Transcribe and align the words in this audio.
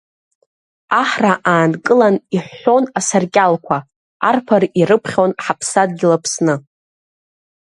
Аҳра 1.01 1.33
аанкылан 1.51 2.15
иҳәҳәон 2.35 2.83
асаркьалқәа, 2.99 3.77
арԥар 4.29 4.63
ирыԥхьон 4.79 5.31
Ҳаԥсадгьыл 5.43 6.11
Аԥсны. 6.17 6.55